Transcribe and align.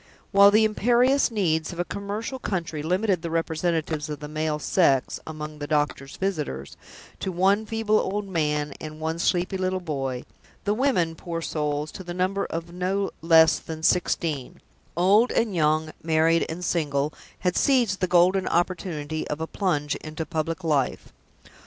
While 0.31 0.49
the 0.49 0.63
imperious 0.65 1.29
needs 1.29 1.71
of 1.71 1.79
a 1.79 1.85
commercial 1.85 2.39
country 2.39 2.81
limited 2.81 3.21
the 3.21 3.29
representatives 3.29 4.09
of 4.09 4.19
the 4.19 4.27
male 4.27 4.57
sex, 4.57 5.19
among 5.27 5.59
the 5.59 5.67
doctor's 5.67 6.17
visitors, 6.17 6.75
to 7.19 7.31
one 7.31 7.67
feeble 7.67 7.99
old 7.99 8.27
man 8.27 8.73
and 8.81 8.99
one 8.99 9.19
sleepy 9.19 9.57
little 9.57 9.79
boy, 9.79 10.25
the 10.63 10.73
women, 10.73 11.13
poor 11.13 11.39
souls, 11.39 11.91
to 11.91 12.03
the 12.03 12.15
number 12.15 12.45
of 12.47 12.73
no 12.73 13.11
less 13.21 13.59
than 13.59 13.83
sixteen 13.83 14.59
old 14.97 15.29
and 15.31 15.53
young, 15.53 15.91
married 16.01 16.47
and 16.49 16.65
single 16.65 17.13
had 17.41 17.55
seized 17.55 17.99
the 17.99 18.07
golden 18.07 18.47
opportunity 18.47 19.27
of 19.27 19.39
a 19.39 19.45
plunge 19.45 19.93
into 19.97 20.25
public 20.25 20.63
life. 20.63 21.13